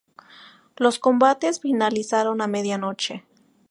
Los 0.77 0.97
combates 0.97 1.59
finalizaron 1.61 2.41
a 2.41 2.47
medianoche. 2.47 3.23